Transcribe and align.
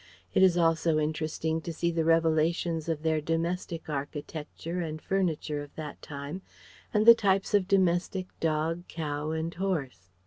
It 0.33 0.41
is 0.41 0.57
also 0.57 0.97
interesting 0.97 1.61
to 1.61 1.71
see 1.71 1.91
the 1.91 2.03
revelations 2.03 2.89
of 2.89 3.03
their 3.03 3.21
domestic 3.21 3.87
architecture 3.87 4.79
and 4.81 4.99
furniture 4.99 5.61
of 5.61 5.75
that 5.75 6.01
time, 6.01 6.41
and 6.91 7.05
the 7.05 7.13
types 7.13 7.53
of 7.53 7.67
domestic 7.67 8.25
dog, 8.39 8.87
cow 8.87 9.29
and 9.29 9.53
horse. 9.53 10.09